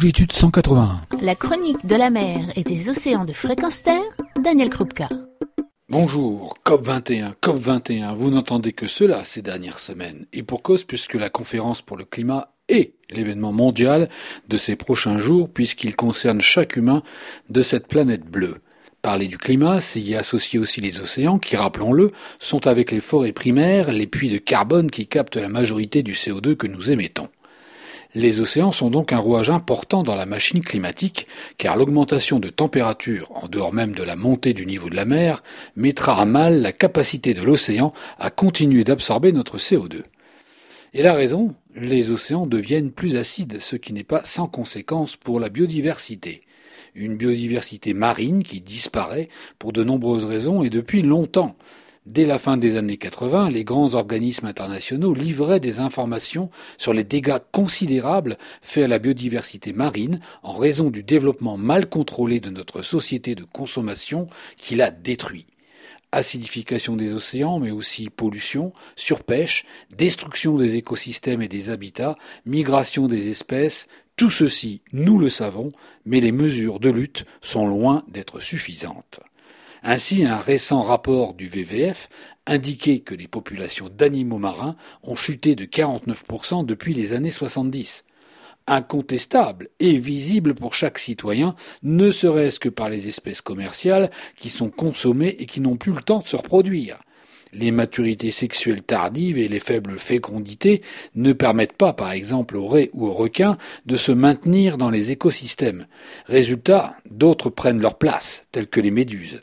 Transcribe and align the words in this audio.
Longitude 0.00 0.32
181. 0.32 1.02
La 1.20 1.34
chronique 1.34 1.84
de 1.84 1.94
la 1.94 2.08
mer 2.08 2.38
et 2.56 2.62
des 2.62 2.88
océans 2.88 3.26
de 3.26 3.34
fréquence 3.34 3.82
terre, 3.82 4.00
Daniel 4.42 4.70
Krupka. 4.70 5.08
Bonjour, 5.90 6.56
COP21, 6.64 7.34
COP21, 7.42 8.14
vous 8.14 8.30
n'entendez 8.30 8.72
que 8.72 8.86
cela 8.86 9.24
ces 9.24 9.42
dernières 9.42 9.78
semaines. 9.78 10.24
Et 10.32 10.42
pour 10.42 10.62
cause, 10.62 10.84
puisque 10.84 11.16
la 11.16 11.28
conférence 11.28 11.82
pour 11.82 11.98
le 11.98 12.06
climat 12.06 12.54
est 12.70 12.94
l'événement 13.10 13.52
mondial 13.52 14.08
de 14.48 14.56
ces 14.56 14.74
prochains 14.74 15.18
jours, 15.18 15.50
puisqu'il 15.50 15.94
concerne 15.94 16.40
chaque 16.40 16.76
humain 16.76 17.02
de 17.50 17.60
cette 17.60 17.86
planète 17.86 18.24
bleue. 18.24 18.62
Parler 19.02 19.28
du 19.28 19.36
climat, 19.36 19.80
c'est 19.80 20.00
y 20.00 20.16
associer 20.16 20.58
aussi 20.58 20.80
les 20.80 21.02
océans, 21.02 21.38
qui, 21.38 21.56
rappelons-le, 21.56 22.12
sont 22.38 22.66
avec 22.66 22.90
les 22.90 23.00
forêts 23.00 23.32
primaires 23.32 23.92
les 23.92 24.06
puits 24.06 24.30
de 24.30 24.38
carbone 24.38 24.90
qui 24.90 25.06
captent 25.06 25.36
la 25.36 25.50
majorité 25.50 26.02
du 26.02 26.14
CO2 26.14 26.56
que 26.56 26.66
nous 26.66 26.90
émettons. 26.90 27.28
Les 28.14 28.40
océans 28.40 28.72
sont 28.72 28.90
donc 28.90 29.12
un 29.12 29.18
rouage 29.18 29.50
important 29.50 30.02
dans 30.02 30.16
la 30.16 30.26
machine 30.26 30.64
climatique, 30.64 31.28
car 31.58 31.76
l'augmentation 31.76 32.40
de 32.40 32.48
température, 32.48 33.30
en 33.36 33.46
dehors 33.46 33.72
même 33.72 33.94
de 33.94 34.02
la 34.02 34.16
montée 34.16 34.52
du 34.52 34.66
niveau 34.66 34.90
de 34.90 34.96
la 34.96 35.04
mer, 35.04 35.44
mettra 35.76 36.20
à 36.20 36.24
mal 36.24 36.60
la 36.60 36.72
capacité 36.72 37.34
de 37.34 37.42
l'océan 37.42 37.92
à 38.18 38.30
continuer 38.30 38.82
d'absorber 38.82 39.30
notre 39.30 39.58
CO2. 39.58 40.02
Et 40.92 41.04
la 41.04 41.14
raison, 41.14 41.54
les 41.76 42.10
océans 42.10 42.48
deviennent 42.48 42.90
plus 42.90 43.14
acides, 43.14 43.60
ce 43.60 43.76
qui 43.76 43.92
n'est 43.92 44.02
pas 44.02 44.24
sans 44.24 44.48
conséquence 44.48 45.14
pour 45.16 45.38
la 45.38 45.48
biodiversité. 45.48 46.40
Une 46.96 47.16
biodiversité 47.16 47.94
marine 47.94 48.42
qui 48.42 48.60
disparaît 48.60 49.28
pour 49.60 49.72
de 49.72 49.84
nombreuses 49.84 50.24
raisons 50.24 50.64
et 50.64 50.70
depuis 50.70 51.02
longtemps. 51.02 51.54
Dès 52.06 52.24
la 52.24 52.38
fin 52.38 52.56
des 52.56 52.78
années 52.78 52.96
80, 52.96 53.50
les 53.50 53.62
grands 53.62 53.94
organismes 53.94 54.46
internationaux 54.46 55.12
livraient 55.12 55.60
des 55.60 55.80
informations 55.80 56.48
sur 56.78 56.94
les 56.94 57.04
dégâts 57.04 57.36
considérables 57.52 58.38
faits 58.62 58.84
à 58.84 58.88
la 58.88 58.98
biodiversité 58.98 59.74
marine 59.74 60.20
en 60.42 60.54
raison 60.54 60.88
du 60.88 61.02
développement 61.02 61.58
mal 61.58 61.90
contrôlé 61.90 62.40
de 62.40 62.48
notre 62.48 62.80
société 62.80 63.34
de 63.34 63.44
consommation 63.44 64.28
qui 64.56 64.76
l'a 64.76 64.90
détruit. 64.90 65.44
Acidification 66.10 66.96
des 66.96 67.12
océans, 67.12 67.58
mais 67.58 67.70
aussi 67.70 68.08
pollution, 68.08 68.72
surpêche, 68.96 69.66
destruction 69.94 70.56
des 70.56 70.76
écosystèmes 70.76 71.42
et 71.42 71.48
des 71.48 71.68
habitats, 71.68 72.16
migration 72.46 73.08
des 73.08 73.28
espèces, 73.28 73.88
tout 74.16 74.30
ceci, 74.30 74.80
nous 74.92 75.18
le 75.18 75.28
savons, 75.28 75.70
mais 76.06 76.20
les 76.20 76.32
mesures 76.32 76.80
de 76.80 76.90
lutte 76.90 77.26
sont 77.42 77.66
loin 77.66 78.02
d'être 78.08 78.40
suffisantes. 78.40 79.20
Ainsi, 79.82 80.24
un 80.24 80.38
récent 80.38 80.82
rapport 80.82 81.34
du 81.34 81.48
VVF 81.48 82.08
indiquait 82.46 83.00
que 83.00 83.14
les 83.14 83.28
populations 83.28 83.88
d'animaux 83.88 84.38
marins 84.38 84.76
ont 85.02 85.16
chuté 85.16 85.54
de 85.54 85.64
49% 85.64 86.66
depuis 86.66 86.92
les 86.92 87.12
années 87.12 87.30
70. 87.30 88.04
Incontestable 88.66 89.68
et 89.80 89.96
visible 89.96 90.54
pour 90.54 90.74
chaque 90.74 90.98
citoyen, 90.98 91.54
ne 91.82 92.10
serait-ce 92.10 92.60
que 92.60 92.68
par 92.68 92.88
les 92.88 93.08
espèces 93.08 93.40
commerciales 93.40 94.10
qui 94.36 94.50
sont 94.50 94.70
consommées 94.70 95.36
et 95.38 95.46
qui 95.46 95.60
n'ont 95.60 95.76
plus 95.76 95.92
le 95.92 96.02
temps 96.02 96.20
de 96.20 96.28
se 96.28 96.36
reproduire. 96.36 97.00
Les 97.52 97.72
maturités 97.72 98.30
sexuelles 98.30 98.82
tardives 98.82 99.38
et 99.38 99.48
les 99.48 99.58
faibles 99.58 99.98
fécondités 99.98 100.82
ne 101.16 101.32
permettent 101.32 101.72
pas, 101.72 101.92
par 101.92 102.12
exemple, 102.12 102.56
aux 102.56 102.68
raies 102.68 102.90
ou 102.92 103.06
aux 103.06 103.12
requins 103.12 103.58
de 103.86 103.96
se 103.96 104.12
maintenir 104.12 104.76
dans 104.76 104.90
les 104.90 105.10
écosystèmes. 105.10 105.86
Résultat, 106.26 106.96
d'autres 107.10 107.50
prennent 107.50 107.80
leur 107.80 107.98
place, 107.98 108.46
tels 108.52 108.68
que 108.68 108.80
les 108.80 108.92
méduses. 108.92 109.42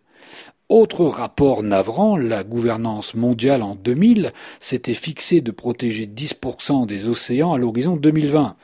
Autre 0.69 1.05
rapport 1.05 1.63
navrant, 1.63 2.17
la 2.17 2.43
gouvernance 2.43 3.13
mondiale 3.13 3.63
en 3.63 3.75
2000 3.75 4.33
s'était 4.59 4.95
fixé 4.95 5.39
de 5.39 5.51
protéger 5.51 6.05
10% 6.07 6.85
des 6.85 7.07
océans 7.07 7.53
à 7.53 7.57
l'horizon 7.57 7.95
2020 7.95 8.57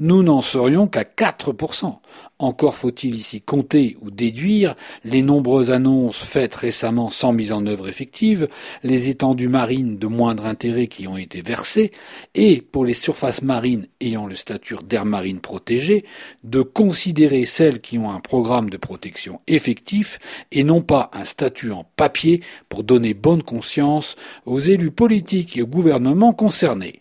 nous 0.00 0.22
n'en 0.22 0.40
serions 0.40 0.86
qu'à 0.86 1.04
4%. 1.04 1.98
Encore 2.38 2.74
faut-il 2.74 3.14
ici 3.14 3.42
compter 3.42 3.98
ou 4.00 4.10
déduire 4.10 4.74
les 5.04 5.20
nombreuses 5.20 5.70
annonces 5.70 6.16
faites 6.16 6.54
récemment 6.54 7.10
sans 7.10 7.34
mise 7.34 7.52
en 7.52 7.66
œuvre 7.66 7.86
effective, 7.86 8.48
les 8.82 9.10
étendues 9.10 9.48
marines 9.48 9.98
de 9.98 10.06
moindre 10.06 10.46
intérêt 10.46 10.86
qui 10.86 11.06
ont 11.06 11.18
été 11.18 11.42
versées, 11.42 11.90
et 12.34 12.62
pour 12.62 12.86
les 12.86 12.94
surfaces 12.94 13.42
marines 13.42 13.86
ayant 14.00 14.26
le 14.26 14.36
statut 14.36 14.76
d'air 14.82 15.04
marine 15.04 15.40
protégée, 15.40 16.06
de 16.44 16.62
considérer 16.62 17.44
celles 17.44 17.82
qui 17.82 17.98
ont 17.98 18.10
un 18.10 18.20
programme 18.20 18.70
de 18.70 18.78
protection 18.78 19.40
effectif 19.46 20.18
et 20.50 20.64
non 20.64 20.80
pas 20.80 21.10
un 21.12 21.24
statut 21.24 21.72
en 21.72 21.84
papier 21.96 22.42
pour 22.70 22.84
donner 22.84 23.12
bonne 23.12 23.42
conscience 23.42 24.16
aux 24.46 24.60
élus 24.60 24.92
politiques 24.92 25.58
et 25.58 25.62
aux 25.62 25.66
gouvernements 25.66 26.32
concernés. 26.32 26.99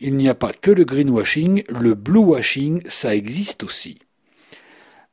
Il 0.00 0.16
n'y 0.16 0.28
a 0.28 0.34
pas 0.34 0.52
que 0.52 0.70
le 0.70 0.84
greenwashing, 0.84 1.64
le 1.68 1.94
bluewashing, 1.94 2.82
ça 2.86 3.14
existe 3.14 3.64
aussi. 3.64 3.98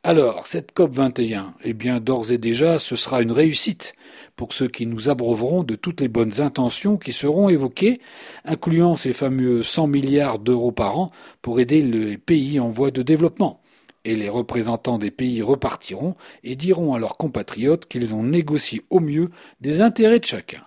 Alors, 0.03 0.47
cette 0.47 0.71
COP 0.71 0.93
21, 0.93 1.55
eh 1.65 1.73
bien, 1.73 1.99
d'ores 1.99 2.31
et 2.31 2.37
déjà, 2.37 2.79
ce 2.79 2.95
sera 2.95 3.21
une 3.21 3.33
réussite 3.33 3.93
pour 4.37 4.53
ceux 4.53 4.69
qui 4.69 4.85
nous 4.85 5.09
abreuveront 5.09 5.63
de 5.63 5.75
toutes 5.75 5.99
les 5.99 6.07
bonnes 6.07 6.39
intentions 6.39 6.95
qui 6.95 7.11
seront 7.11 7.49
évoquées, 7.49 7.99
incluant 8.45 8.95
ces 8.95 9.11
fameux 9.11 9.63
100 9.63 9.87
milliards 9.87 10.39
d'euros 10.39 10.71
par 10.71 10.97
an 10.97 11.11
pour 11.41 11.59
aider 11.59 11.81
les 11.81 12.17
pays 12.17 12.59
en 12.59 12.69
voie 12.69 12.91
de 12.91 13.01
développement. 13.01 13.61
Et 14.05 14.15
les 14.15 14.29
représentants 14.29 14.97
des 14.97 15.11
pays 15.11 15.41
repartiront 15.41 16.15
et 16.43 16.55
diront 16.55 16.93
à 16.93 16.99
leurs 16.99 17.17
compatriotes 17.17 17.87
qu'ils 17.87 18.15
ont 18.15 18.23
négocié 18.23 18.83
au 18.89 19.01
mieux 19.01 19.29
des 19.59 19.81
intérêts 19.81 20.19
de 20.19 20.25
chacun. 20.25 20.63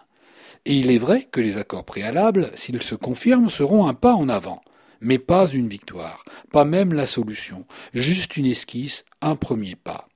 Et 0.67 0.77
il 0.77 0.91
est 0.91 0.99
vrai 0.99 1.29
que 1.31 1.41
les 1.41 1.57
accords 1.57 1.85
préalables, 1.85 2.51
s'ils 2.55 2.83
se 2.83 2.95
confirment, 2.95 3.49
seront 3.49 3.87
un 3.87 3.95
pas 3.95 4.13
en 4.13 4.29
avant, 4.29 4.61
mais 5.01 5.19
pas 5.19 5.47
une 5.47 5.69
victoire, 5.69 6.25
pas 6.53 6.65
même 6.65 6.93
la 6.93 7.07
solution, 7.07 7.65
juste 7.95 8.37
une 8.37 8.47
esquisse, 8.47 9.05
un 9.23 9.37
premier 9.37 9.75
pas. 9.75 10.10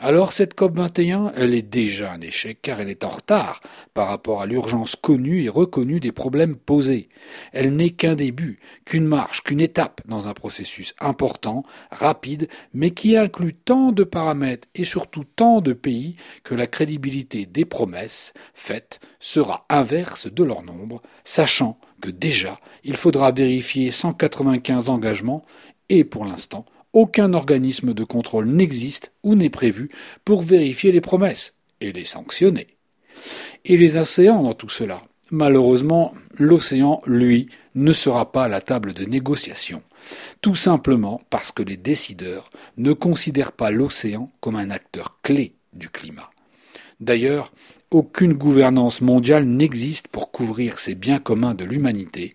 Alors 0.00 0.32
cette 0.32 0.56
COP21, 0.56 1.32
elle 1.36 1.54
est 1.54 1.62
déjà 1.62 2.12
un 2.12 2.20
échec 2.20 2.58
car 2.60 2.80
elle 2.80 2.90
est 2.90 3.04
en 3.04 3.10
retard 3.10 3.60
par 3.94 4.08
rapport 4.08 4.42
à 4.42 4.46
l'urgence 4.46 4.96
connue 4.96 5.44
et 5.44 5.48
reconnue 5.48 6.00
des 6.00 6.10
problèmes 6.10 6.56
posés. 6.56 7.08
Elle 7.52 7.76
n'est 7.76 7.90
qu'un 7.90 8.16
début, 8.16 8.58
qu'une 8.84 9.06
marche, 9.06 9.42
qu'une 9.42 9.60
étape 9.60 10.00
dans 10.06 10.26
un 10.26 10.34
processus 10.34 10.94
important, 10.98 11.64
rapide, 11.92 12.48
mais 12.72 12.90
qui 12.90 13.16
inclut 13.16 13.54
tant 13.54 13.92
de 13.92 14.02
paramètres 14.04 14.68
et 14.74 14.84
surtout 14.84 15.24
tant 15.24 15.60
de 15.60 15.72
pays 15.72 16.16
que 16.42 16.54
la 16.54 16.66
crédibilité 16.66 17.46
des 17.46 17.64
promesses 17.64 18.32
faites 18.52 19.00
sera 19.20 19.64
inverse 19.68 20.32
de 20.32 20.42
leur 20.42 20.62
nombre, 20.62 21.02
sachant 21.22 21.78
que 22.00 22.10
déjà 22.10 22.58
il 22.82 22.96
faudra 22.96 23.30
vérifier 23.30 23.90
195 23.90 24.88
engagements 24.88 25.44
et 25.88 26.04
pour 26.04 26.24
l'instant 26.24 26.64
aucun 26.94 27.34
organisme 27.34 27.92
de 27.92 28.04
contrôle 28.04 28.46
n'existe 28.46 29.12
ou 29.22 29.34
n'est 29.34 29.50
prévu 29.50 29.90
pour 30.24 30.40
vérifier 30.40 30.92
les 30.92 31.02
promesses 31.02 31.54
et 31.80 31.92
les 31.92 32.04
sanctionner. 32.04 32.68
Et 33.66 33.76
les 33.76 33.96
océans 33.98 34.42
dans 34.42 34.54
tout 34.54 34.70
cela 34.70 35.02
Malheureusement, 35.30 36.14
l'océan, 36.38 37.00
lui, 37.06 37.48
ne 37.74 37.92
sera 37.92 38.30
pas 38.30 38.44
à 38.44 38.48
la 38.48 38.60
table 38.60 38.92
de 38.92 39.04
négociation, 39.04 39.82
tout 40.42 40.54
simplement 40.54 41.22
parce 41.30 41.50
que 41.50 41.62
les 41.62 41.76
décideurs 41.78 42.50
ne 42.76 42.92
considèrent 42.92 43.52
pas 43.52 43.70
l'océan 43.70 44.30
comme 44.40 44.56
un 44.56 44.70
acteur 44.70 45.18
clé 45.22 45.54
du 45.72 45.88
climat. 45.88 46.30
D'ailleurs, 47.00 47.52
aucune 47.90 48.34
gouvernance 48.34 49.00
mondiale 49.00 49.44
n'existe 49.44 50.08
pour 50.08 50.30
couvrir 50.30 50.78
ces 50.78 50.94
biens 50.94 51.18
communs 51.18 51.54
de 51.54 51.64
l'humanité, 51.64 52.34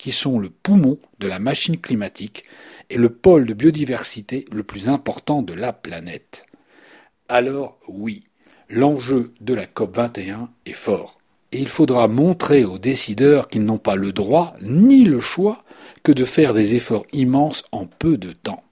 qui 0.00 0.12
sont 0.12 0.38
le 0.38 0.48
poumon 0.48 0.98
de 1.18 1.28
la 1.28 1.38
machine 1.38 1.76
climatique 1.76 2.44
et 2.88 2.96
le 2.96 3.10
pôle 3.10 3.44
de 3.44 3.52
biodiversité 3.52 4.46
le 4.50 4.62
plus 4.62 4.88
important 4.88 5.42
de 5.42 5.52
la 5.52 5.74
planète. 5.74 6.46
Alors 7.28 7.78
oui, 7.86 8.24
l'enjeu 8.70 9.34
de 9.42 9.52
la 9.52 9.66
COP 9.66 9.94
21 9.96 10.48
est 10.64 10.72
fort. 10.72 11.18
Et 11.52 11.60
il 11.60 11.68
faudra 11.68 12.08
montrer 12.08 12.64
aux 12.64 12.78
décideurs 12.78 13.48
qu'ils 13.48 13.64
n'ont 13.64 13.78
pas 13.78 13.96
le 13.96 14.12
droit 14.12 14.54
ni 14.62 15.04
le 15.04 15.20
choix 15.20 15.64
que 16.02 16.12
de 16.12 16.24
faire 16.24 16.54
des 16.54 16.74
efforts 16.74 17.04
immenses 17.12 17.64
en 17.70 17.84
peu 17.84 18.16
de 18.16 18.32
temps. 18.32 18.62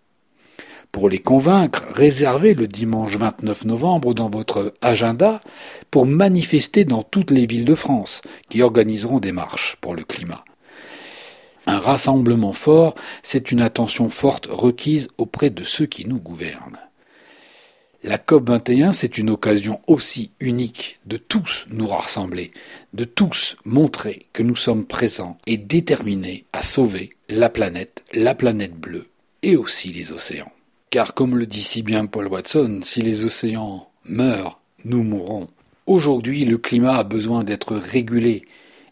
Pour 0.93 1.11
les 1.11 1.19
convaincre, 1.19 1.85
réservez 1.93 2.55
le 2.55 2.67
dimanche 2.67 3.17
29 3.17 3.67
novembre 3.67 4.15
dans 4.15 4.31
votre 4.31 4.73
agenda 4.81 5.43
pour 5.91 6.07
manifester 6.07 6.87
dans 6.87 7.03
toutes 7.03 7.31
les 7.31 7.45
villes 7.45 7.67
de 7.67 7.75
France 7.75 8.23
qui 8.49 8.63
organiseront 8.63 9.19
des 9.19 9.33
marches 9.33 9.77
pour 9.83 9.95
le 9.95 10.05
climat. 10.05 10.43
Rassemblement 11.88 12.52
fort, 12.52 12.94
c'est 13.23 13.50
une 13.50 13.62
attention 13.62 14.11
forte 14.11 14.44
requise 14.44 15.08
auprès 15.17 15.49
de 15.49 15.64
ceux 15.64 15.87
qui 15.87 16.06
nous 16.06 16.19
gouvernent. 16.19 16.76
La 18.02 18.19
COP 18.19 18.46
21, 18.50 18.93
c'est 18.93 19.17
une 19.17 19.31
occasion 19.31 19.81
aussi 19.87 20.31
unique 20.38 21.00
de 21.06 21.17
tous 21.17 21.64
nous 21.70 21.87
rassembler, 21.87 22.52
de 22.93 23.05
tous 23.05 23.56
montrer 23.64 24.26
que 24.35 24.43
nous 24.43 24.55
sommes 24.55 24.85
présents 24.85 25.38
et 25.46 25.56
déterminés 25.56 26.44
à 26.52 26.61
sauver 26.62 27.08
la 27.31 27.49
planète, 27.49 28.05
la 28.12 28.35
planète 28.35 28.75
bleue 28.75 29.06
et 29.43 29.56
aussi 29.56 29.90
les 29.90 30.12
océans. 30.12 30.52
Car 30.90 31.14
comme 31.14 31.38
le 31.38 31.46
dit 31.46 31.64
si 31.64 31.81
bien 31.81 32.05
Paul 32.05 32.26
Watson, 32.26 32.81
si 32.82 33.00
les 33.00 33.25
océans 33.25 33.88
meurent, 34.05 34.61
nous 34.85 35.02
mourrons. 35.02 35.49
Aujourd'hui, 35.87 36.44
le 36.44 36.58
climat 36.58 36.99
a 36.99 37.02
besoin 37.02 37.44
d'être 37.44 37.76
régulé 37.76 38.43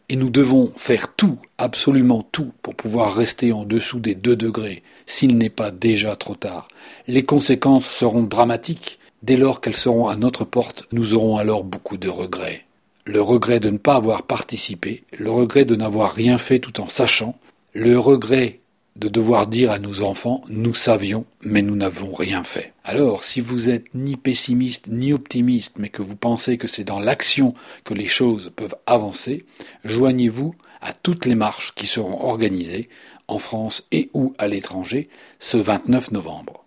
Et 0.09 0.17
nous 0.17 0.31
devons 0.31 0.73
faire 0.77 1.15
tout, 1.15 1.39
absolument 1.59 2.23
tout, 2.31 2.53
pour 2.63 2.77
pouvoir 2.77 3.15
rester 3.15 3.53
en 3.53 3.65
dessous 3.65 3.99
des 3.99 4.15
2 4.15 4.37
degrés, 4.37 4.85
s'il 5.05 5.37
n'est 5.37 5.51
pas 5.51 5.73
déjà 5.73 6.15
trop 6.15 6.37
tard. 6.37 6.69
Les 7.09 7.25
conséquences 7.25 7.87
seront 7.87 8.23
dramatiques. 8.23 9.01
Dès 9.23 9.37
lors 9.37 9.61
qu'elles 9.61 9.77
seront 9.77 10.07
à 10.07 10.15
notre 10.15 10.45
porte, 10.45 10.85
nous 10.93 11.15
aurons 11.15 11.39
alors 11.39 11.65
beaucoup 11.65 11.97
de 11.97 12.09
regrets. 12.09 12.65
Le 13.05 13.21
regret 13.21 13.59
de 13.59 13.71
ne 13.71 13.79
pas 13.79 13.97
avoir 13.97 14.23
participé, 14.23 15.03
le 15.17 15.31
regret 15.31 15.65
de 15.65 15.75
n'avoir 15.75 16.13
rien 16.13 16.39
fait 16.39 16.61
tout 16.61 16.81
en 16.81 16.89
sachant, 16.89 17.37
le 17.73 17.99
regret 17.99 18.61
de 18.97 19.09
devoir 19.09 19.47
dire 19.47 19.71
à 19.71 19.79
nos 19.79 20.03
enfants 20.03 20.43
nous 20.49 20.75
savions 20.75 21.27
mais 21.43 21.63
nous 21.63 21.77
n'avons 21.77 22.13
rien 22.13 22.45
fait. 22.45 22.73
Alors 22.85 23.25
si 23.25 23.41
vous 23.41 23.69
êtes 23.69 23.95
ni 23.95 24.17
pessimiste 24.17 24.87
ni 24.89 25.13
optimiste 25.13 25.75
mais 25.79 25.89
que 25.89 26.03
vous 26.03 26.17
pensez 26.17 26.59
que 26.59 26.67
c'est 26.67 26.85
dans 26.85 27.01
l'action 27.01 27.55
que 27.85 27.95
les 27.95 28.07
choses 28.07 28.53
peuvent 28.57 28.77
avancer, 28.87 29.45
joignez-vous 29.85 30.55
à 30.81 30.93
toutes 30.93 31.27
les 31.27 31.35
marches 31.35 31.75
qui 31.75 31.87
seront 31.87 32.25
organisées 32.25 32.89
en 33.29 33.39
France 33.39 33.85
et 33.93 34.11
ou 34.15 34.35
à 34.39 34.49
l'étranger 34.49 35.09
ce 35.39 35.57
29 35.57 36.13
novembre. 36.13 36.65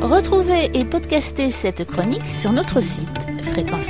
Retrouvez 0.00 0.70
et 0.74 0.84
podcastez 0.84 1.50
cette 1.50 1.84
chronique 1.84 2.26
sur 2.26 2.52
notre 2.52 2.80
site 2.80 3.08
fréquence 3.42 3.88